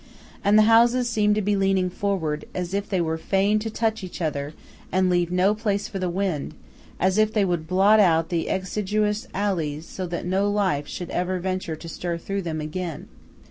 [0.43, 4.03] And the houses seemed to be leaning forward, as if they were fain to touch
[4.03, 4.55] each other
[4.91, 6.55] and leave no place for the wind,
[6.99, 11.37] as if they would blot out the exiguous alleys so that no life should ever
[11.37, 13.09] venture to stir through them again.